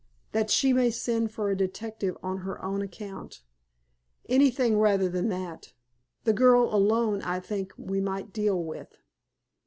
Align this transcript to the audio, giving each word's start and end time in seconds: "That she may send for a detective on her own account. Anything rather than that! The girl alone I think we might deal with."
"That 0.31 0.49
she 0.49 0.73
may 0.73 0.89
send 0.89 1.31
for 1.31 1.51
a 1.51 1.55
detective 1.55 2.17
on 2.23 2.39
her 2.39 2.59
own 2.65 2.81
account. 2.81 3.43
Anything 4.27 4.79
rather 4.79 5.07
than 5.07 5.29
that! 5.29 5.73
The 6.23 6.33
girl 6.33 6.73
alone 6.73 7.21
I 7.21 7.39
think 7.39 7.71
we 7.77 8.01
might 8.01 8.33
deal 8.33 8.57
with." 8.63 8.97